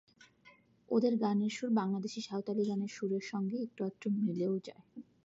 [0.91, 4.83] ওদের গানের সুর বাংলাদেশের সাঁওতালি গানের সুরের সঙ্গে একটু-আধটু মিলেও যায়।